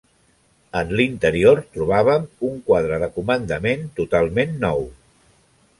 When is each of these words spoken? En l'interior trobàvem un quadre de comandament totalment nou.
En 0.79 0.93
l'interior 0.99 1.61
trobàvem 1.75 2.25
un 2.49 2.59
quadre 2.71 3.01
de 3.05 3.11
comandament 3.19 3.85
totalment 4.01 4.61
nou. 4.67 4.87